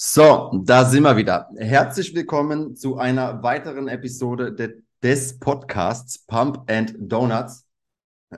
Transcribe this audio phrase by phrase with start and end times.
[0.00, 1.50] So, da sind wir wieder.
[1.56, 7.66] Herzlich willkommen zu einer weiteren Episode de des Podcasts Pump and Donuts.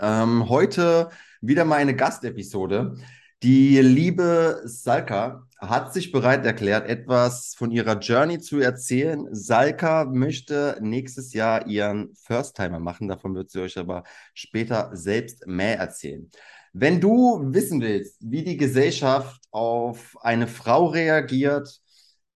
[0.01, 1.11] Ähm, heute
[1.43, 2.97] wieder mal eine Gastepisode.
[3.43, 9.29] Die liebe Salka hat sich bereit erklärt, etwas von ihrer Journey zu erzählen.
[9.31, 13.07] Salka möchte nächstes Jahr ihren First-Timer machen.
[13.07, 16.31] Davon wird sie euch aber später selbst mehr erzählen.
[16.73, 21.81] Wenn du wissen willst, wie die Gesellschaft auf eine Frau reagiert,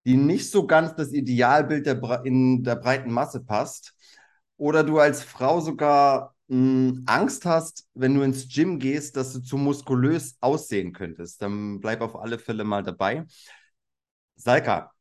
[0.05, 3.95] die nicht so ganz das Idealbild der, in der breiten Masse passt,
[4.57, 9.33] oder du als Frau sogar mh, hm, Angst hast, wenn du ins Gym gehst, dass
[9.33, 13.25] du zu muskulös aussehen könntest, dann bleib auf alle Fälle mal dabei.
[14.37, 14.93] Salka,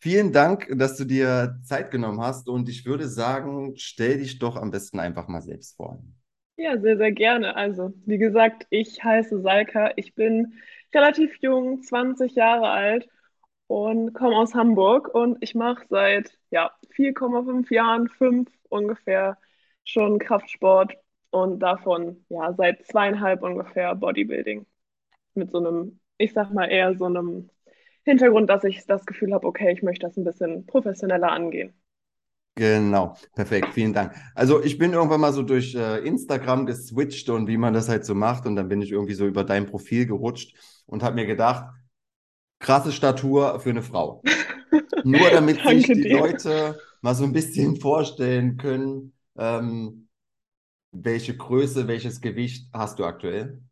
[0.00, 4.56] vielen Dank, dass du dir Zeit genommen hast und ich würde sagen, stell dich doch
[4.56, 6.02] am besten einfach mal selbst vor.
[6.62, 7.56] Ja, sehr, sehr gerne.
[7.56, 9.92] Also, wie gesagt, ich heiße Salka.
[9.96, 10.54] Ich bin
[10.94, 13.08] relativ jung, 20 Jahre alt
[13.66, 19.38] und komme aus Hamburg und ich mache seit ja, 4,5 Jahren, fünf ungefähr
[19.84, 20.94] schon Kraftsport
[21.30, 24.66] und davon ja seit zweieinhalb ungefähr Bodybuilding.
[25.34, 27.50] Mit so einem, ich sag mal eher so einem
[28.04, 31.74] Hintergrund, dass ich das Gefühl habe, okay, ich möchte das ein bisschen professioneller angehen.
[32.56, 34.14] Genau, perfekt, vielen Dank.
[34.34, 38.04] Also ich bin irgendwann mal so durch äh, Instagram geswitcht und wie man das halt
[38.04, 40.54] so macht und dann bin ich irgendwie so über dein Profil gerutscht
[40.86, 41.66] und habe mir gedacht,
[42.60, 44.22] krasse Statur für eine Frau.
[45.02, 46.18] Nur damit sich die dir.
[46.18, 50.08] Leute mal so ein bisschen vorstellen können, ähm,
[50.92, 53.62] welche Größe, welches Gewicht hast du aktuell?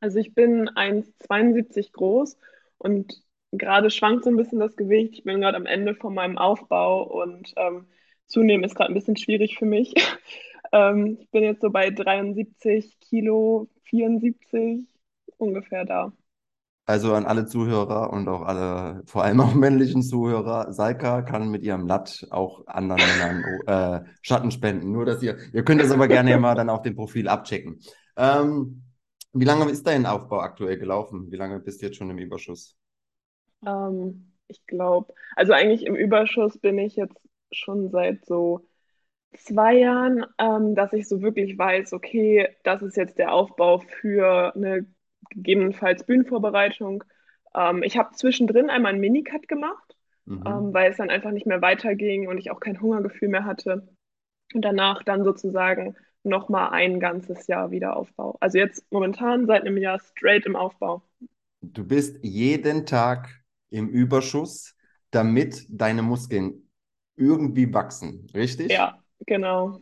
[0.00, 2.38] Also ich bin 1,72 groß
[2.78, 5.14] und gerade schwankt so ein bisschen das Gewicht.
[5.14, 7.86] Ich bin gerade am Ende von meinem Aufbau und ähm,
[8.30, 9.94] Zunehmen ist gerade ein bisschen schwierig für mich.
[10.72, 14.86] ähm, ich bin jetzt so bei 73 Kilo, 74
[15.36, 16.12] ungefähr da.
[16.86, 21.62] Also an alle Zuhörer und auch alle, vor allem auch männlichen Zuhörer, Salka kann mit
[21.62, 24.90] ihrem Latt auch anderen Männern äh, Schatten spenden.
[24.90, 27.80] Nur, dass ihr, ihr könnt das aber gerne mal dann auf dem Profil abchecken.
[28.16, 28.82] Ähm,
[29.32, 31.30] wie lange ist dein Aufbau aktuell gelaufen?
[31.30, 32.76] Wie lange bist du jetzt schon im Überschuss?
[33.64, 37.16] Ähm, ich glaube, also eigentlich im Überschuss bin ich jetzt
[37.52, 38.66] schon seit so
[39.36, 44.54] zwei Jahren, ähm, dass ich so wirklich weiß, okay, das ist jetzt der Aufbau für
[44.54, 44.86] eine
[45.30, 47.04] gegebenenfalls Bühnenvorbereitung.
[47.54, 50.42] Ähm, ich habe zwischendrin einmal einen Minicut gemacht, mhm.
[50.46, 53.88] ähm, weil es dann einfach nicht mehr weiterging und ich auch kein Hungergefühl mehr hatte.
[54.52, 58.36] Und danach dann sozusagen nochmal ein ganzes Jahr Wiederaufbau.
[58.40, 61.02] Also jetzt momentan seit einem Jahr straight im Aufbau.
[61.62, 63.28] Du bist jeden Tag
[63.70, 64.74] im Überschuss,
[65.10, 66.69] damit deine Muskeln
[67.20, 68.72] irgendwie wachsen, richtig?
[68.72, 69.78] Ja, genau.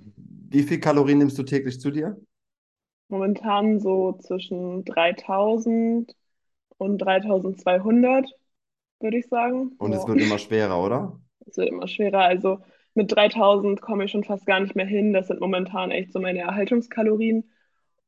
[0.51, 2.21] Wie viel Kalorien nimmst du täglich zu dir?
[3.09, 6.15] Momentan so zwischen 3000
[6.77, 8.27] und 3200,
[9.01, 9.73] würde ich sagen.
[9.79, 11.21] Und es wird immer schwerer, oder?
[11.47, 12.21] Es wird immer schwerer.
[12.21, 12.59] Also
[12.95, 15.13] mit 3000 komme ich schon fast gar nicht mehr hin.
[15.13, 17.51] Das sind momentan echt so meine Erhaltungskalorien.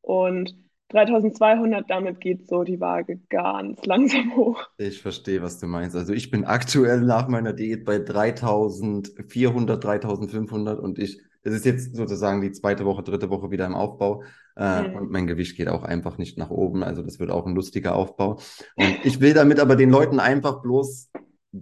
[0.02, 0.54] Und
[0.91, 4.61] 3200, damit geht so die Waage ganz langsam hoch.
[4.77, 5.97] Ich verstehe, was du meinst.
[5.97, 11.97] Also ich bin aktuell nach meiner Diät bei 3400, 3500 und ich, es ist jetzt
[11.97, 14.25] sozusagen die zweite Woche, dritte Woche wieder im Aufbau
[14.56, 14.95] äh, mhm.
[14.97, 16.83] und mein Gewicht geht auch einfach nicht nach oben.
[16.83, 18.41] Also das wird auch ein lustiger Aufbau.
[18.75, 21.11] Und ich will damit aber den Leuten einfach bloß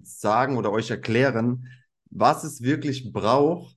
[0.03, 1.67] sagen oder euch erklären,
[2.11, 3.77] was es wirklich braucht,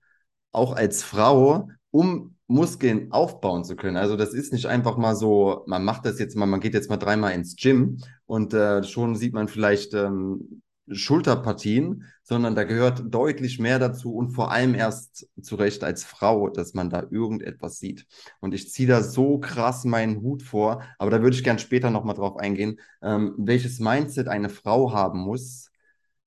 [0.52, 3.98] auch als Frau, um Muskeln aufbauen zu können.
[3.98, 6.90] Also das ist nicht einfach mal so, man macht das jetzt mal, man geht jetzt
[6.90, 13.04] mal dreimal ins Gym und äh, schon sieht man vielleicht ähm, Schulterpartien, sondern da gehört
[13.14, 18.06] deutlich mehr dazu und vor allem erst zurecht als Frau, dass man da irgendetwas sieht.
[18.40, 21.90] Und ich ziehe da so krass meinen Hut vor, aber da würde ich gern später
[21.90, 25.72] nochmal drauf eingehen, ähm, welches Mindset eine Frau haben muss,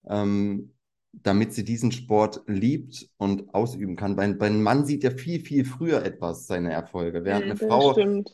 [0.06, 0.73] ähm,
[1.22, 4.16] damit sie diesen Sport liebt und ausüben kann.
[4.16, 7.92] Bei, bei einem Mann sieht ja viel, viel früher etwas seine Erfolge, während eine Frau
[7.92, 8.30] stimmt.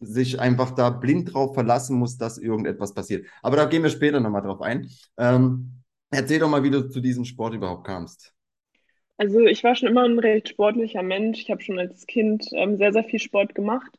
[0.00, 3.26] sich einfach da blind drauf verlassen muss, dass irgendetwas passiert.
[3.42, 4.88] Aber da gehen wir später nochmal drauf ein.
[5.18, 8.32] Ähm, erzähl doch mal, wie du zu diesem Sport überhaupt kamst.
[9.18, 11.40] Also ich war schon immer ein recht sportlicher Mensch.
[11.40, 13.90] Ich habe schon als Kind ähm, sehr, sehr viel Sport gemacht.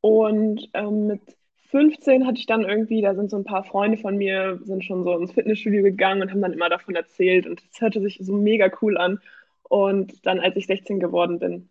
[0.00, 1.22] Und ähm, mit
[1.70, 5.04] 15 hatte ich dann irgendwie, da sind so ein paar Freunde von mir, sind schon
[5.04, 8.32] so ins Fitnessstudio gegangen und haben dann immer davon erzählt und es hörte sich so
[8.34, 9.20] mega cool an.
[9.62, 11.70] Und dann, als ich 16 geworden bin,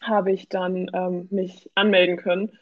[0.00, 2.52] habe ich dann ähm, mich anmelden können.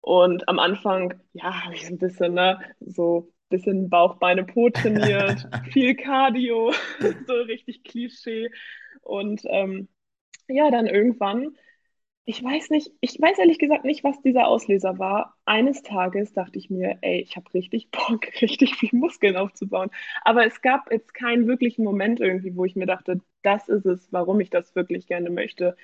[0.00, 4.44] Und am Anfang, ja, habe ich so ein bisschen, ne, so ein bisschen Bauch, Beine,
[4.44, 6.72] Po trainiert, viel Cardio,
[7.26, 8.50] so richtig Klischee.
[9.02, 9.88] Und ähm,
[10.48, 11.56] ja, dann irgendwann
[12.30, 15.36] Ich weiß nicht, ich weiß ehrlich gesagt nicht, was dieser Auslöser war.
[15.46, 19.90] Eines Tages dachte ich mir, ey, ich habe richtig Bock, richtig viel Muskeln aufzubauen.
[20.22, 24.12] Aber es gab jetzt keinen wirklichen Moment irgendwie, wo ich mir dachte, das ist es,
[24.12, 25.76] warum ich das wirklich gerne möchte.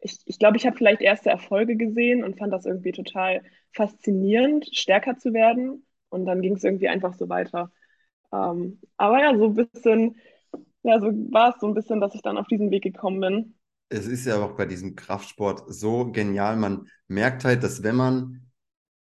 [0.00, 3.42] Ich glaube, ich, glaub, ich habe vielleicht erste Erfolge gesehen und fand das irgendwie total
[3.72, 5.86] faszinierend, stärker zu werden.
[6.08, 7.70] Und dann ging es irgendwie einfach so weiter.
[8.32, 10.16] Ähm, aber ja, so ein bisschen,
[10.82, 13.54] ja, so war es so ein bisschen, dass ich dann auf diesen Weg gekommen bin
[13.90, 16.56] es ist ja auch bei diesem Kraftsport so genial.
[16.56, 18.46] Man merkt halt, dass wenn man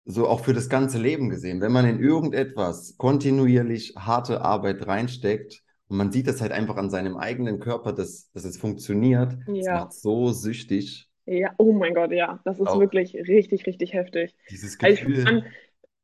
[0.04, 5.62] so auch für das ganze Leben gesehen, wenn man in irgendetwas kontinuierlich harte Arbeit reinsteckt
[5.88, 9.66] und man sieht das halt einfach an seinem eigenen Körper, dass, dass es funktioniert, das
[9.66, 9.74] ja.
[9.74, 11.08] macht so süchtig.
[11.26, 14.34] Ja, oh mein Gott, ja, das ist auch wirklich richtig, richtig heftig.
[14.50, 15.26] Dieses Gefühl.
[15.26, 15.42] Also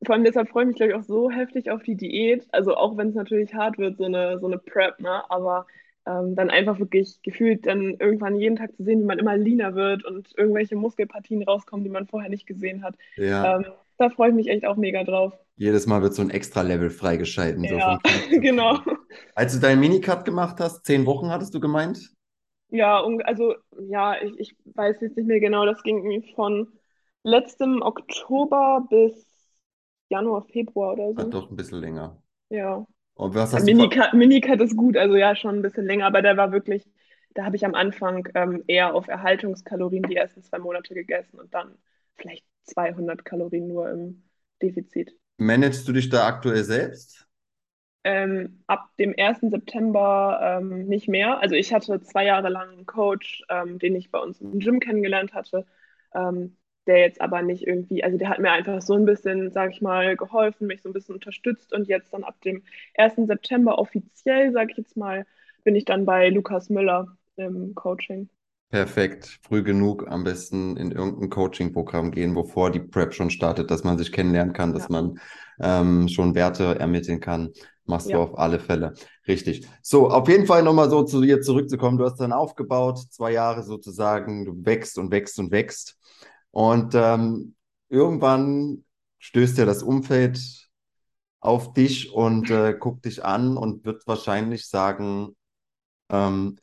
[0.05, 2.47] vor allem deshalb freue ich mich, glaube ich, auch so heftig auf die Diät.
[2.53, 5.23] Also auch wenn es natürlich hart wird, so eine, so eine Prep, ne?
[5.31, 5.67] Aber
[6.07, 9.75] ähm, dann einfach wirklich gefühlt dann irgendwann jeden Tag zu sehen, wie man immer leaner
[9.75, 12.97] wird und irgendwelche Muskelpartien rauskommen, die man vorher nicht gesehen hat.
[13.17, 13.57] Ja.
[13.57, 13.67] Ähm,
[13.97, 15.33] da freue ich mich echt auch mega drauf.
[15.57, 17.65] Jedes Mal wird so ein extra Level freigeschalten.
[17.65, 17.99] Ja,
[18.31, 18.79] so genau.
[19.35, 22.11] Als du deinen Minicut gemacht hast, zehn Wochen hattest du gemeint?
[22.71, 23.55] Ja, also
[23.89, 26.73] ja, ich, ich weiß jetzt nicht mehr genau, das ging irgendwie von
[27.23, 29.27] letztem Oktober bis
[30.09, 31.19] Januar, Februar oder so.
[31.19, 32.21] Hat doch ein bisschen länger.
[32.51, 32.85] Ja.
[33.15, 36.23] Und was hast Minicut, du Minicut ist gut, also ja, schon ein bisschen länger, aber
[36.23, 36.85] der war wirklich,
[37.35, 41.55] da habe ich am Anfang ähm, eher auf Erhaltungskalorien die ersten zwei Monate gegessen und
[41.55, 41.77] dann
[42.17, 44.25] vielleicht 200 Kalorien nur im
[44.63, 45.15] Defizit.
[45.37, 47.27] Managst du dich da aktuell selbst?
[48.07, 49.51] Ähm, ab dem 1.
[49.51, 51.41] September ähm, nicht mehr.
[51.41, 54.79] Also ich hatte zwei Jahre lang einen Coach, ähm, den ich bei uns im Gym
[54.79, 55.67] kennengelernt hatte.
[56.87, 59.81] Der jetzt aber nicht irgendwie, also der hat mir einfach so ein bisschen, sag ich
[59.81, 62.63] mal, geholfen, mich so ein bisschen unterstützt und jetzt dann ab dem
[62.97, 63.27] 1.
[63.27, 65.27] September offiziell, sag ich jetzt mal,
[65.65, 68.29] bin ich dann bei Lukas Müller im Coaching.
[68.75, 69.39] Perfekt.
[69.47, 73.97] Früh genug am besten in irgendein Coaching-Programm gehen, bevor die Prep schon startet, dass man
[73.99, 74.89] sich kennenlernen kann, dass ja.
[74.91, 75.21] man
[75.61, 77.53] ähm, schon Werte ermitteln kann.
[77.87, 78.17] Machst ja.
[78.17, 78.95] du auf alle Fälle.
[79.29, 79.69] Richtig.
[79.81, 81.99] So, auf jeden Fall nochmal so zu dir zurückzukommen.
[81.99, 85.97] Du hast dann aufgebaut, zwei Jahre sozusagen, du wächst und wächst und wächst.
[86.55, 87.57] Und ähm,
[87.89, 88.85] irgendwann
[89.19, 90.39] stößt ja das Umfeld
[91.41, 95.35] auf dich und äh, guckt dich an und wird wahrscheinlich sagen,
[96.11, 96.61] ähm,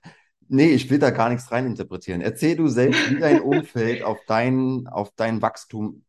[0.48, 2.22] nee, ich will da gar nichts reininterpretieren.
[2.22, 6.06] Erzähl du selbst, wie dein Umfeld auf dein, auf dein Wachstum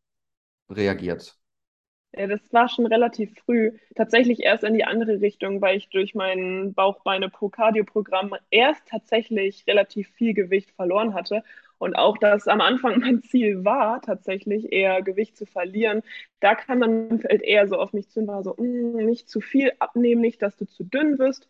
[0.69, 1.37] reagiert.
[2.15, 3.77] Ja, das war schon relativ früh.
[3.95, 10.33] Tatsächlich erst in die andere Richtung, weil ich durch mein Bauchbeine-Pro-Cardio-Programm erst tatsächlich relativ viel
[10.33, 11.43] Gewicht verloren hatte
[11.77, 16.01] und auch, dass am Anfang mein Ziel war, tatsächlich eher Gewicht zu verlieren.
[16.39, 19.29] Da kam dann mein Feld eher so auf mich zu und war so, mm, nicht
[19.29, 21.47] zu viel abnehmen, nicht, dass du zu dünn wirst.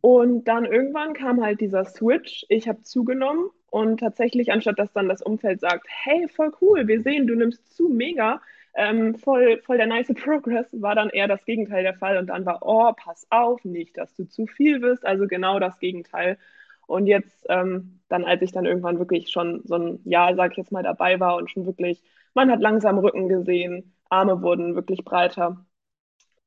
[0.00, 2.46] Und dann irgendwann kam halt dieser Switch.
[2.48, 7.02] Ich habe zugenommen und tatsächlich, anstatt dass dann das Umfeld sagt, hey, voll cool, wir
[7.02, 8.40] sehen, du nimmst zu, mega,
[8.74, 12.18] ähm, voll, voll der nice Progress, war dann eher das Gegenteil der Fall.
[12.18, 15.04] Und dann war, oh, pass auf, nicht, dass du zu viel wirst.
[15.04, 16.38] Also genau das Gegenteil.
[16.86, 20.58] Und jetzt, ähm, dann, als ich dann irgendwann wirklich schon so ein Jahr, sag ich
[20.58, 22.02] jetzt mal, dabei war und schon wirklich,
[22.34, 25.66] man hat langsam Rücken gesehen, Arme wurden wirklich breiter.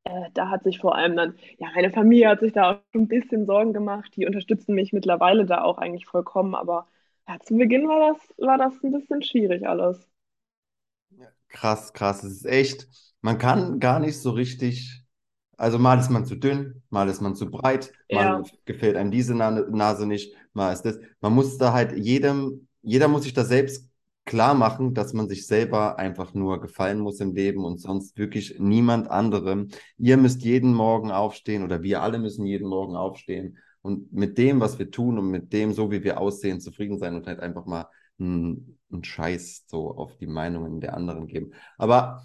[0.05, 3.03] Äh, da hat sich vor allem dann, ja, meine Familie hat sich da auch schon
[3.03, 4.11] ein bisschen Sorgen gemacht.
[4.15, 6.87] Die unterstützen mich mittlerweile da auch eigentlich vollkommen, aber
[7.27, 10.09] ja, zu Beginn war das, war das ein bisschen schwierig alles.
[11.49, 12.23] Krass, krass.
[12.23, 12.87] Es ist echt,
[13.21, 15.03] man kann gar nicht so richtig
[15.59, 18.43] also mal ist man zu dünn, mal ist man zu breit, mal ja.
[18.63, 20.99] gefällt einem diese Nase nicht, mal ist das.
[21.19, 23.89] Man muss da halt jedem, jeder muss sich da selbst
[24.23, 28.55] klar machen, dass man sich selber einfach nur gefallen muss im Leben und sonst wirklich
[28.59, 29.67] niemand anderem.
[29.97, 34.61] Ihr müsst jeden Morgen aufstehen oder wir alle müssen jeden Morgen aufstehen und mit dem,
[34.61, 37.65] was wir tun und mit dem, so wie wir aussehen, zufrieden sein und halt einfach
[37.65, 37.87] mal
[38.17, 41.51] einen Scheiß so auf die Meinungen der anderen geben.
[41.77, 42.23] Aber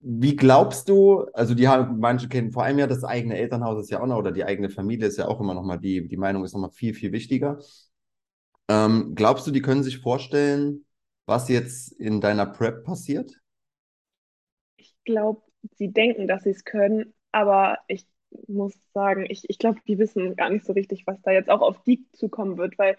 [0.00, 3.90] wie glaubst du, also die haben, manche kennen vor allem ja das eigene Elternhaus ist
[3.90, 6.16] ja auch noch, oder die eigene Familie ist ja auch immer noch mal, die, die
[6.16, 7.58] Meinung ist noch mal viel, viel wichtiger.
[8.68, 10.84] Ähm, glaubst du, die können sich vorstellen,
[11.26, 13.32] was jetzt in deiner Prep passiert?
[14.76, 15.42] Ich glaube,
[15.76, 18.06] sie denken, dass sie es können, aber ich
[18.46, 21.60] muss sagen, ich, ich glaube, die wissen gar nicht so richtig, was da jetzt auch
[21.62, 22.96] auf die zukommen wird, weil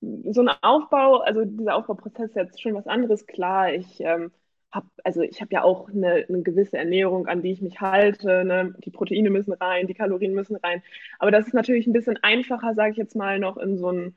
[0.00, 3.26] so ein Aufbau, also dieser Aufbauprozess ist jetzt schon was anderes.
[3.26, 4.32] Klar, ich ähm,
[4.70, 8.44] habe, also ich habe ja auch eine, eine, gewisse Ernährung, an die ich mich halte.
[8.44, 8.74] Ne?
[8.84, 10.82] Die Proteine müssen rein, die Kalorien müssen rein.
[11.18, 14.16] Aber das ist natürlich ein bisschen einfacher, sage ich jetzt mal, noch in so einen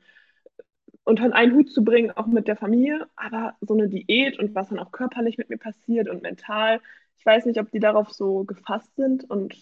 [1.04, 3.06] unter einen Hut zu bringen, auch mit der Familie.
[3.16, 6.80] Aber so eine Diät und was dann auch körperlich mit mir passiert und mental,
[7.18, 9.28] ich weiß nicht, ob die darauf so gefasst sind.
[9.28, 9.56] Und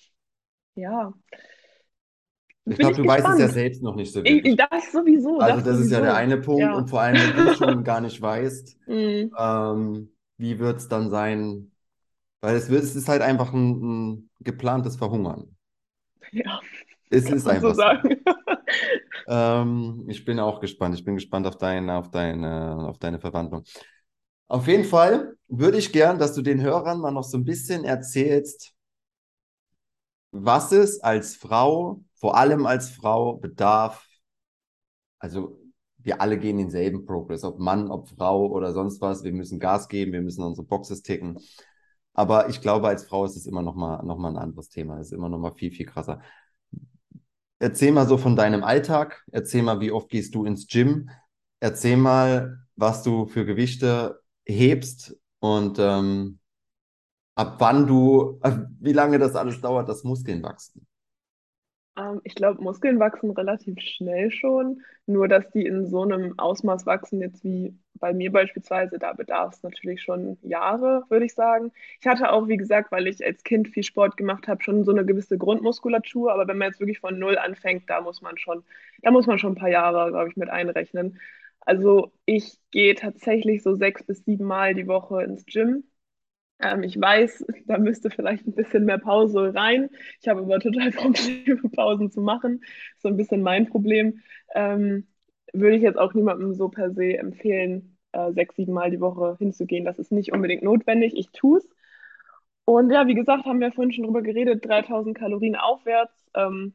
[0.74, 1.14] ja,
[2.66, 3.24] ich glaube, du gespannt.
[3.24, 4.52] weißt es ja selbst noch nicht so wirklich.
[4.52, 5.38] Ich, das sowieso.
[5.38, 5.84] Also das, das sowieso.
[5.84, 6.62] ist ja der eine Punkt.
[6.62, 6.74] Ja.
[6.74, 9.32] Und vor allem, wenn du schon gar nicht weißt, mhm.
[9.38, 11.70] ähm, wie wird es dann sein?
[12.40, 15.56] Weil es, wird, es ist halt einfach ein, ein geplantes Verhungern.
[16.32, 16.60] Ja.
[17.10, 17.74] Es ist einfach so.
[17.74, 18.16] Sagen.
[19.28, 20.94] ähm, ich bin auch gespannt.
[20.94, 23.64] Ich bin gespannt auf deine, auf deine, auf deine Verwandlung.
[24.48, 27.84] Auf jeden Fall würde ich gern, dass du den Hörern mal noch so ein bisschen
[27.84, 28.72] erzählst,
[30.30, 34.06] was es als Frau, vor allem als Frau, bedarf.
[35.18, 35.59] Also
[36.02, 39.24] wir alle gehen denselben Progress, ob Mann, ob Frau oder sonst was.
[39.24, 41.38] Wir müssen Gas geben, wir müssen unsere Boxes ticken.
[42.14, 44.98] Aber ich glaube, als Frau ist es immer noch mal, noch mal ein anderes Thema.
[44.98, 46.20] Es ist immer noch mal viel, viel krasser.
[47.58, 49.24] Erzähl mal so von deinem Alltag.
[49.30, 51.10] Erzähl mal, wie oft gehst du ins Gym?
[51.60, 56.38] Erzähl mal, was du für Gewichte hebst und ähm,
[57.34, 58.40] ab wann du,
[58.80, 60.86] wie lange das alles dauert, dass Muskeln wachsen?
[62.00, 66.86] Ähm, ich glaube, Muskeln wachsen relativ schnell schon, nur dass die in so einem Ausmaß
[66.86, 71.72] wachsen, jetzt wie bei mir beispielsweise, da bedarf es natürlich schon Jahre, würde ich sagen.
[72.00, 74.92] Ich hatte auch, wie gesagt, weil ich als Kind viel Sport gemacht habe, schon so
[74.92, 78.64] eine gewisse Grundmuskulatur, aber wenn man jetzt wirklich von null anfängt, da muss man schon,
[79.02, 81.18] da muss man schon ein paar Jahre, glaube ich, mit einrechnen.
[81.60, 85.84] Also ich gehe tatsächlich so sechs bis sieben Mal die Woche ins Gym.
[86.62, 89.90] Ähm, ich weiß, da müsste vielleicht ein bisschen mehr Pause rein.
[90.20, 92.62] Ich habe aber total Probleme, Pausen zu machen.
[92.98, 94.20] So ein bisschen mein Problem.
[94.54, 95.06] Ähm,
[95.52, 99.36] würde ich jetzt auch niemandem so per se empfehlen, äh, sechs, sieben Mal die Woche
[99.38, 99.84] hinzugehen.
[99.84, 101.14] Das ist nicht unbedingt notwendig.
[101.16, 101.68] Ich tue es.
[102.64, 106.12] Und ja, wie gesagt, haben wir vorhin schon drüber geredet, 3000 Kalorien aufwärts.
[106.34, 106.74] Ähm,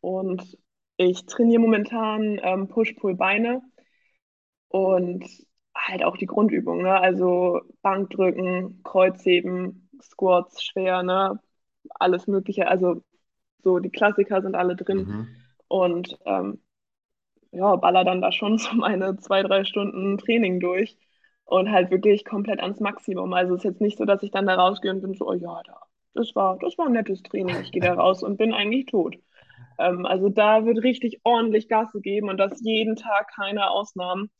[0.00, 0.58] und
[0.96, 3.62] ich trainiere momentan ähm, Push-Pull-Beine
[4.68, 5.24] und
[5.74, 7.00] halt auch die Grundübungen, ne?
[7.00, 11.40] Also Bankdrücken, Kreuzheben, Squats schwer, ne?
[11.90, 12.68] Alles Mögliche.
[12.68, 13.02] Also
[13.62, 14.98] so die Klassiker sind alle drin.
[14.98, 15.28] Mhm.
[15.68, 16.60] Und ähm,
[17.52, 20.96] ja, baller dann da schon so meine zwei, drei Stunden Training durch
[21.44, 23.32] und halt wirklich komplett ans Maximum.
[23.32, 25.34] Also es ist jetzt nicht so, dass ich dann da rausgehe und bin so, oh
[25.34, 25.80] ja, da,
[26.14, 27.60] das war, das war ein nettes Training.
[27.60, 29.16] Ich gehe da raus und bin eigentlich tot.
[29.78, 34.30] Ähm, also da wird richtig ordentlich Gas gegeben und das jeden Tag keine Ausnahmen.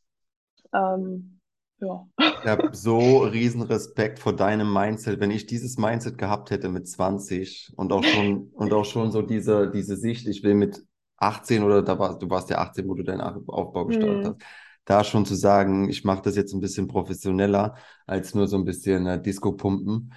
[0.75, 1.39] Ähm,
[1.83, 2.07] ja.
[2.19, 5.21] Ich habe so riesen Respekt vor deinem Mindset.
[5.21, 9.23] Wenn ich dieses Mindset gehabt hätte mit 20 und auch schon, und auch schon so
[9.23, 10.85] diese, diese Sicht, ich will mit
[11.17, 14.29] 18 oder da war, du warst ja 18, wo du deinen Aufbau gestartet mhm.
[14.29, 14.37] hast,
[14.85, 17.77] da schon zu sagen, ich mache das jetzt ein bisschen professioneller
[18.07, 20.13] als nur so ein bisschen äh, Disco-Pumpen.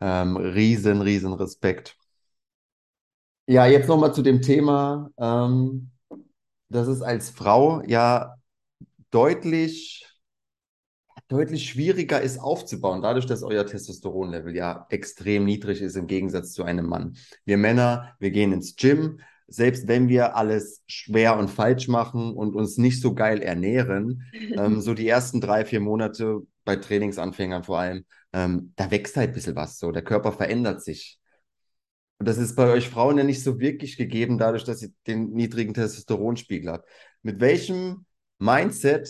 [0.00, 1.96] Ähm, riesen, riesen Respekt.
[3.46, 5.90] Ja, jetzt nochmal zu dem Thema, ähm,
[6.68, 8.36] dass es als Frau ja
[9.10, 10.06] deutlich,
[11.28, 16.64] deutlich schwieriger ist aufzubauen, dadurch, dass euer Testosteronlevel ja extrem niedrig ist im Gegensatz zu
[16.64, 17.16] einem Mann.
[17.44, 22.54] Wir Männer, wir gehen ins Gym, selbst wenn wir alles schwer und falsch machen und
[22.54, 24.22] uns nicht so geil ernähren,
[24.56, 29.30] ähm, so die ersten drei, vier Monate bei Trainingsanfängern vor allem, ähm, da wächst halt
[29.30, 29.90] ein bisschen was so.
[29.90, 31.18] Der Körper verändert sich.
[32.18, 35.30] Und das ist bei euch Frauen ja nicht so wirklich gegeben, dadurch, dass ihr den
[35.30, 36.88] niedrigen Testosteronspiegel habt.
[37.22, 38.04] Mit welchem
[38.40, 39.08] Mindset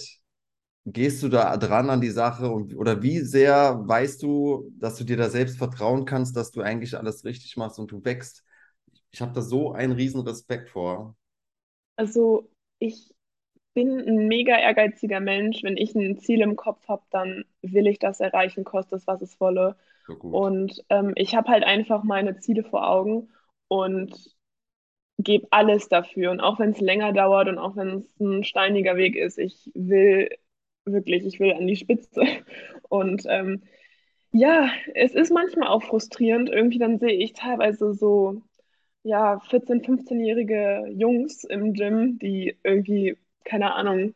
[0.87, 5.05] gehst du da dran an die Sache und, oder wie sehr weißt du, dass du
[5.05, 8.45] dir da selbst vertrauen kannst, dass du eigentlich alles richtig machst und du wächst?
[9.13, 11.17] Ich habe da so einen riesen Respekt vor.
[11.97, 13.15] Also ich
[13.75, 15.63] bin ein mega ehrgeiziger Mensch.
[15.63, 19.23] Wenn ich ein Ziel im Kopf habe, dann will ich das erreichen, kostet es, was
[19.23, 19.77] es wolle.
[20.07, 23.31] So und ähm, ich habe halt einfach meine Ziele vor Augen
[23.69, 24.15] und
[25.23, 26.31] gebe alles dafür.
[26.31, 29.71] Und auch wenn es länger dauert und auch wenn es ein steiniger Weg ist, ich
[29.75, 30.29] will
[30.85, 32.23] wirklich, ich will an die Spitze.
[32.89, 33.63] Und ähm,
[34.33, 36.51] ja, es ist manchmal auch frustrierend.
[36.51, 38.43] Irgendwie dann sehe ich teilweise so,
[39.03, 44.15] ja, 14-, 15-jährige Jungs im Gym, die irgendwie, keine Ahnung,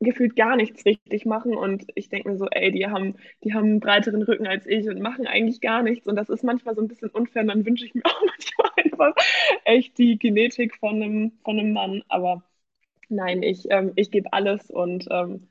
[0.00, 3.66] gefühlt gar nichts richtig machen und ich denke mir so, ey, die haben, die haben
[3.66, 6.80] einen breiteren Rücken als ich und machen eigentlich gar nichts und das ist manchmal so
[6.80, 9.14] ein bisschen unfair und dann wünsche ich mir auch manchmal einfach
[9.64, 12.42] echt die Genetik von einem, von einem Mann, aber
[13.10, 15.48] nein, ich, ähm, ich gebe alles und ähm,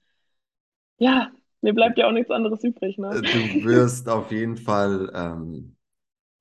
[0.97, 2.97] ja, mir bleibt ja auch nichts anderes übrig.
[2.97, 3.21] Ne?
[3.21, 5.75] Du wirst auf jeden Fall, ähm,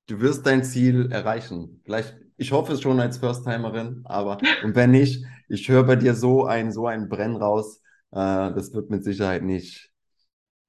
[0.06, 1.80] du wirst dein Ziel erreichen.
[1.84, 6.14] Vielleicht, ich hoffe es schon als First-Timerin, aber und wenn nicht, ich höre bei dir
[6.14, 9.92] so ein, so ein Brenn raus, äh, das wird mit Sicherheit nicht,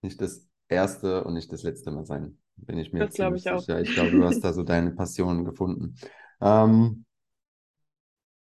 [0.01, 2.37] nicht das erste und nicht das letzte Mal sein.
[2.55, 3.75] Bin ich mir das ziemlich ich sicher.
[3.77, 3.81] Auch.
[3.81, 5.95] Ich glaube, du hast da so deine Passion gefunden.
[6.41, 7.05] Ähm,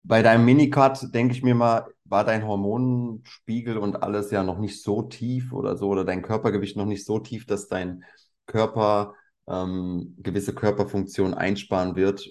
[0.02, 4.82] bei deinem Minicut, denke ich mir mal, war dein Hormonspiegel und alles ja noch nicht
[4.82, 8.04] so tief oder so, oder dein Körpergewicht noch nicht so tief, dass dein
[8.46, 9.14] Körper
[9.46, 12.30] ähm, gewisse Körperfunktionen einsparen wird,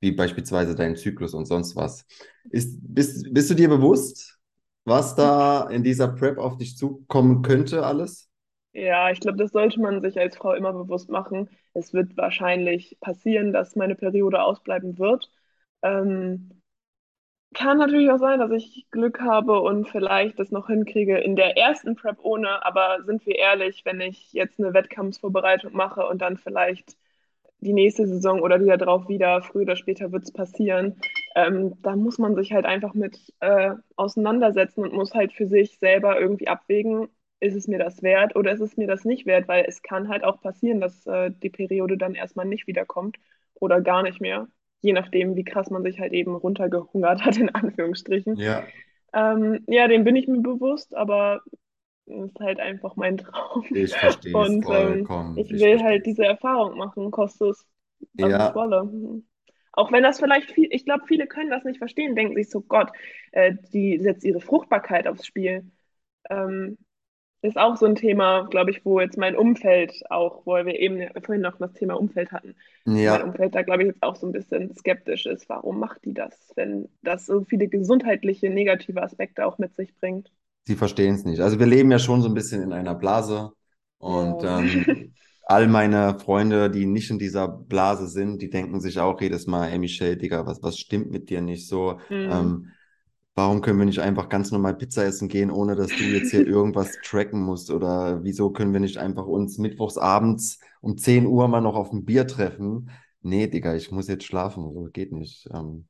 [0.00, 2.04] wie beispielsweise dein Zyklus und sonst was.
[2.50, 4.38] Ist, bist, bist du dir bewusst,
[4.84, 8.30] was da in dieser Prep auf dich zukommen könnte, alles?
[8.74, 11.50] Ja, ich glaube, das sollte man sich als Frau immer bewusst machen.
[11.74, 15.30] Es wird wahrscheinlich passieren, dass meine Periode ausbleiben wird.
[15.82, 16.62] Ähm,
[17.54, 21.56] kann natürlich auch sein, dass ich Glück habe und vielleicht das noch hinkriege in der
[21.58, 26.38] ersten Prep ohne, aber sind wir ehrlich, wenn ich jetzt eine Wettkampfsvorbereitung mache und dann
[26.38, 26.96] vielleicht
[27.60, 31.00] die nächste Saison oder die da drauf wieder, früher oder später wird es passieren,
[31.36, 35.78] ähm, da muss man sich halt einfach mit äh, auseinandersetzen und muss halt für sich
[35.78, 37.08] selber irgendwie abwägen,
[37.40, 40.08] ist es mir das wert oder ist es mir das nicht wert, weil es kann
[40.08, 43.18] halt auch passieren, dass äh, die Periode dann erstmal nicht wiederkommt
[43.54, 44.48] oder gar nicht mehr
[44.84, 48.42] je nachdem, wie krass man sich halt eben runtergehungert hat, in Anführungsstrichen.
[48.42, 48.72] Ja.
[49.12, 51.42] Ähm, ja, dem bin ich mir bewusst, aber
[52.06, 53.64] ist halt einfach mein Traum.
[53.70, 56.06] Ich verstehe es Und ähm, ich Ich will verstehe halt es.
[56.06, 57.66] diese Erfahrung machen, koste es,
[58.20, 59.22] was es Ja, wolle.
[59.72, 62.60] Auch wenn das vielleicht viel, ich glaube, viele können das nicht verstehen, denken sich so,
[62.60, 62.90] Gott,
[63.32, 65.70] äh, die setzt ihre Fruchtbarkeit aufs Spiel.
[66.30, 66.78] Ähm,
[67.42, 71.08] ist auch so ein Thema, glaube ich, wo jetzt mein Umfeld auch, wo wir eben
[71.24, 72.56] vorhin noch das Thema Umfeld hatten,
[73.00, 75.48] wo mein ja, Umfeld da, glaube ich, jetzt auch so ein bisschen skeptisch ist.
[75.48, 80.30] Warum macht die das, wenn das so viele gesundheitliche negative Aspekte auch mit sich bringt?
[80.64, 81.40] sie verstehen es nicht.
[81.40, 83.52] Also wir leben ja schon so ein bisschen in einer Blase
[83.98, 84.44] und Ja.
[84.44, 85.14] ähm,
[85.52, 89.68] all meine Freunde, die nicht in dieser Blase sind, die denken sich auch jedes Mal,
[89.68, 92.00] ey Michelle, Digga, was, was stimmt mit dir nicht so?
[92.08, 92.30] Hm.
[92.30, 92.68] Ähm,
[93.34, 96.46] warum können wir nicht einfach ganz normal Pizza essen gehen, ohne dass du jetzt hier
[96.46, 97.70] irgendwas tracken musst?
[97.70, 101.92] Oder wieso können wir nicht einfach uns mittwochs abends um 10 Uhr mal noch auf
[101.92, 102.90] ein Bier treffen?
[103.20, 105.50] Nee, Digga, ich muss jetzt schlafen, so geht nicht.
[105.52, 105.84] Ähm,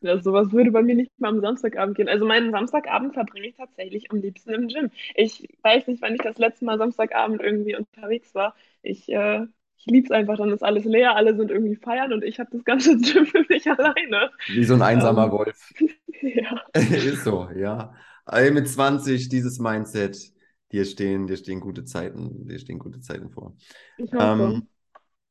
[0.00, 2.08] Ja, sowas würde bei mir nicht mal am Samstagabend gehen.
[2.08, 4.90] Also meinen Samstagabend verbringe ich tatsächlich am liebsten im Gym.
[5.14, 8.54] Ich weiß nicht, wann ich das letzte Mal Samstagabend irgendwie unterwegs war.
[8.82, 9.46] Ich, äh,
[9.78, 12.50] ich liebe es einfach, dann ist alles leer, alle sind irgendwie feiern und ich habe
[12.52, 14.30] das ganze Gym für mich alleine.
[14.46, 15.74] wie so ein einsamer Ähm, Wolf.
[16.22, 17.94] ja, Ist so, ja.
[18.26, 20.32] Ey, mit 20, dieses Mindset,
[20.72, 23.56] dir stehen, dir stehen gute Zeiten, dir stehen gute Zeiten vor.
[23.96, 24.56] ich hoffe.
[24.56, 24.68] Ähm,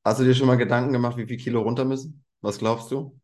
[0.05, 2.25] hast du dir schon mal Gedanken gemacht, wie viel Kilo runter müssen?
[2.41, 3.19] Was glaubst du?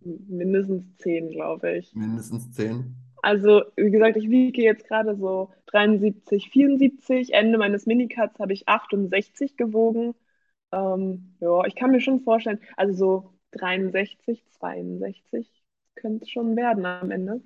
[0.00, 1.94] Mindestens zehn, glaube ich.
[1.94, 2.94] Mindestens 10?
[3.22, 7.32] Also, wie gesagt, ich wiege jetzt gerade so 73, 74.
[7.32, 10.14] Ende meines Minicuts habe ich 68 gewogen.
[10.72, 15.48] Ähm, ja, ich kann mir schon vorstellen, also so 63, 62
[15.94, 17.40] könnte es schon werden am Ende.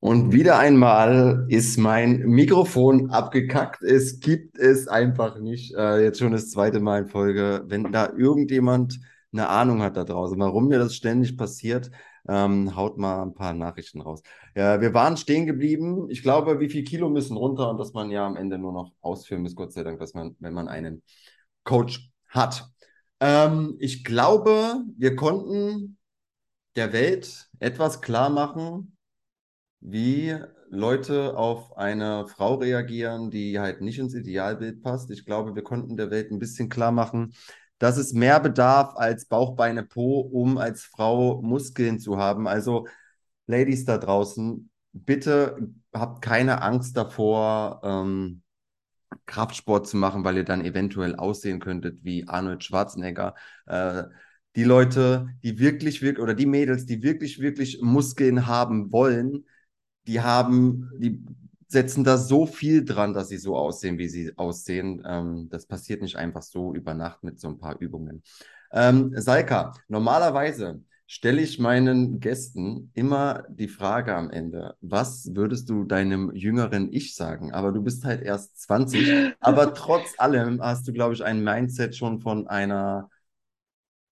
[0.00, 3.82] Und wieder einmal ist mein Mikrofon abgekackt.
[3.82, 5.74] Es gibt es einfach nicht.
[5.74, 7.64] Äh, jetzt schon das zweite Mal in Folge.
[7.66, 9.00] Wenn da irgendjemand
[9.32, 11.90] eine Ahnung hat da draußen, warum mir das ständig passiert,
[12.28, 14.22] ähm, haut mal ein paar Nachrichten raus.
[14.54, 16.08] Ja, wir waren stehen geblieben.
[16.10, 18.92] Ich glaube, wie viel Kilo müssen runter und dass man ja am Ende nur noch
[19.00, 21.02] ausführen muss, Gott sei Dank, dass man, wenn man einen
[21.64, 22.68] Coach hat.
[23.20, 25.98] Ähm, ich glaube, wir konnten
[26.76, 28.96] der Welt etwas klar machen
[29.80, 30.36] wie
[30.70, 35.10] Leute auf eine Frau reagieren, die halt nicht ins Idealbild passt.
[35.10, 37.34] Ich glaube, wir konnten der Welt ein bisschen klar machen,
[37.78, 42.48] dass es mehr bedarf als Bauch, Beine, Po, um als Frau Muskeln zu haben.
[42.48, 42.86] Also,
[43.46, 45.56] Ladies da draußen, bitte
[45.92, 48.42] habt keine Angst davor, ähm,
[49.26, 53.34] Kraftsport zu machen, weil ihr dann eventuell aussehen könntet wie Arnold Schwarzenegger.
[53.66, 54.04] Äh,
[54.56, 59.46] die Leute, die wirklich, wirklich, oder die Mädels, die wirklich, wirklich Muskeln haben wollen,
[60.06, 61.22] die haben, die
[61.68, 65.02] setzen da so viel dran, dass sie so aussehen, wie sie aussehen.
[65.06, 68.22] Ähm, das passiert nicht einfach so über Nacht mit so ein paar Übungen.
[68.72, 75.84] Ähm, Salka, normalerweise stelle ich meinen Gästen immer die Frage am Ende, was würdest du
[75.84, 77.52] deinem jüngeren Ich sagen?
[77.52, 81.96] Aber du bist halt erst 20, aber trotz allem hast du, glaube ich, ein Mindset
[81.96, 83.08] schon von einer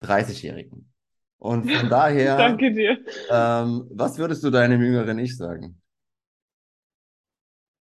[0.01, 0.93] 30-Jährigen.
[1.39, 2.97] Und von daher, Danke dir.
[3.29, 5.81] ähm, was würdest du deinem jüngeren Ich sagen?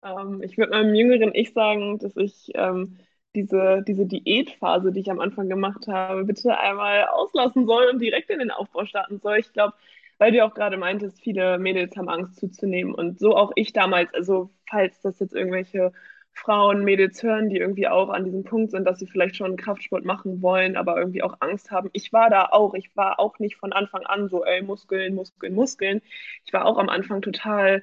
[0.03, 2.99] Ähm, ich würde meinem jüngeren Ich sagen, dass ich ähm,
[3.35, 8.31] diese, diese Diätphase, die ich am Anfang gemacht habe, bitte einmal auslassen soll und direkt
[8.31, 9.39] in den Aufbau starten soll.
[9.39, 9.75] Ich glaube,
[10.19, 14.13] weil du auch gerade meintest, viele Mädels haben Angst zuzunehmen und so auch ich damals.
[14.15, 15.93] Also falls das jetzt irgendwelche
[16.33, 20.05] Frauen, Mädels hören, die irgendwie auch an diesem Punkt sind, dass sie vielleicht schon Kraftsport
[20.05, 21.91] machen wollen, aber irgendwie auch Angst haben.
[21.93, 22.75] Ich war da auch.
[22.75, 26.01] Ich war auch nicht von Anfang an so, ey, Muskeln, Muskeln, Muskeln.
[26.45, 27.83] Ich war auch am Anfang total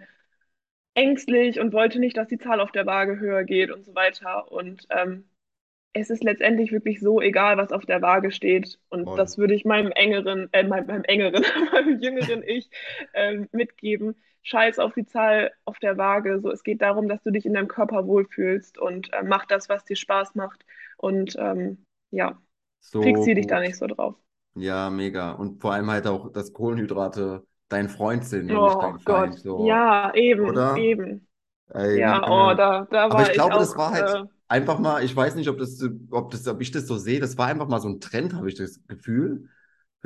[0.96, 4.52] ängstlich und wollte nicht, dass die Zahl auf der Waage höher geht und so weiter.
[4.52, 5.30] Und ähm,
[5.94, 8.80] es ist letztendlich wirklich so egal, was auf der Waage steht.
[8.90, 9.16] Und Voll.
[9.16, 12.70] das würde ich meinem engeren, äh, meinem, meinem engeren, meinem jüngeren Ich
[13.14, 14.16] ähm, mitgeben.
[14.44, 16.40] Scheiß auf die Zahl auf der Waage.
[16.42, 19.70] So, es geht darum, dass du dich in deinem Körper wohlfühlst und äh, mach das,
[19.70, 20.66] was dir Spaß macht.
[20.98, 22.40] Und ähm, ja,
[22.80, 24.16] So fixier dich da nicht so drauf.
[24.58, 25.32] Ja, mega.
[25.34, 29.30] Und vor allem halt auch, dass Kohlenhydrate dein Freund sind und Oh nicht dein Gott,
[29.30, 29.40] Feind.
[29.40, 30.76] So, ja, eben, oder?
[30.76, 31.28] eben.
[31.70, 35.04] Ey, Ja, oh, da, da Aber ich ich glaube, das war halt äh, einfach mal,
[35.04, 37.68] ich weiß nicht, ob das, ob das, ob ich das so sehe, das war einfach
[37.68, 39.50] mal so ein Trend, habe ich das Gefühl.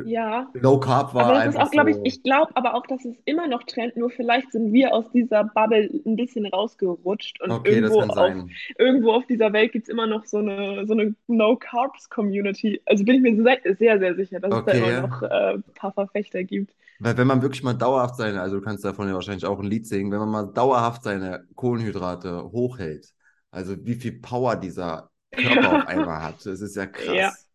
[0.02, 0.52] ja.
[0.54, 2.88] Low Carb Aber war das ist einfach auch, glaube ich, so, ich glaube aber auch,
[2.88, 7.42] dass es immer noch Trend, nur vielleicht sind wir aus dieser Bubble ein bisschen rausgerutscht
[7.42, 8.38] und okay, das irgendwo auf,
[8.78, 12.82] irgendwo auf dieser Welt gibt es immer noch so eine, so eine No-Carbs-Community.
[12.86, 15.56] Also bin ich mir sehr, sehr, sehr sicher, dass es da immer Okay, noch äh,
[15.56, 16.74] ein paar Verfechter gibt.
[17.00, 19.66] Weil wenn man wirklich mal dauerhaft seine, also du kannst davon ja wahrscheinlich auch ein
[19.66, 23.14] Lied singen, wenn man mal dauerhaft seine Kohlenhydrate hochhält,
[23.52, 27.46] also wie viel Power dieser Körper auf einmal hat, das ist ja Ja, krass.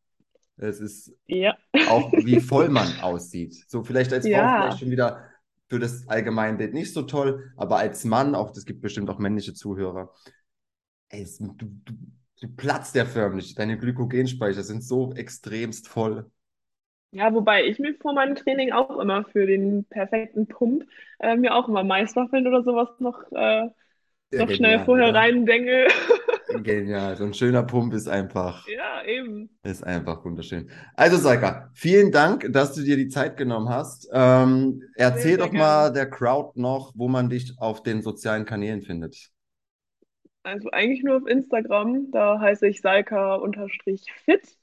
[0.57, 1.57] Es ist ja,
[1.89, 3.55] auch, wie voll man aussieht.
[3.69, 5.29] So vielleicht als Frau vielleicht ja, schon wieder
[5.69, 9.55] für das Allgemeinbild nicht so toll, aber als Mann, auch das gibt bestimmt auch männliche
[9.55, 10.13] Zuhörer,
[11.09, 11.95] ey, es, du, du,
[12.41, 13.55] du platzt ja förmlich.
[13.55, 16.31] Deine Glykogenspeicher sind so extremst voll.
[17.15, 17.33] Ja.
[17.35, 20.85] Wobei ich mir vor meinem Training auch immer für den perfekten Pump
[21.21, 23.69] äh, mir auch immer Maiswaffeln oder sowas noch, äh,
[24.31, 25.15] Ja, noch schnell vorher oder?
[25.15, 25.89] reindengel.
[26.49, 27.17] Genial.
[27.17, 29.51] So ein schöner Pump ist einfach, Ja, eben.
[29.65, 30.71] ist einfach wunderschön.
[30.95, 34.09] Also, Saika, vielen Dank, dass du dir die Zeit genommen hast.
[34.13, 35.93] Ähm, Sehr, erzähl sehr doch mal gerne.
[35.93, 39.31] der Crowd noch, wo man dich auf den sozialen Kanälen findet.
[40.43, 42.11] Also eigentlich nur auf Instagram.
[42.11, 44.57] Da heiße ich Salka-fit.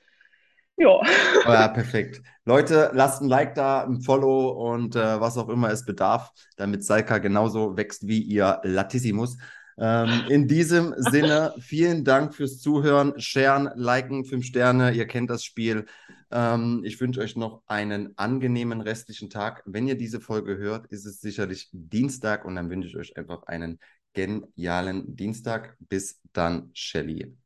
[0.77, 0.99] Ja.
[1.45, 2.21] Oh ja, perfekt.
[2.45, 6.83] Leute, lasst ein Like da, ein Follow und äh, was auch immer es bedarf, damit
[6.83, 9.37] Saika genauso wächst wie ihr Latissimus.
[9.77, 13.19] Ähm, in diesem Sinne, vielen Dank fürs Zuhören.
[13.19, 15.85] Sharen, liken, fünf Sterne, ihr kennt das Spiel.
[16.31, 19.63] Ähm, ich wünsche euch noch einen angenehmen restlichen Tag.
[19.65, 23.43] Wenn ihr diese Folge hört, ist es sicherlich Dienstag und dann wünsche ich euch einfach
[23.43, 23.79] einen
[24.13, 25.75] genialen Dienstag.
[25.79, 27.40] Bis dann, Shelly.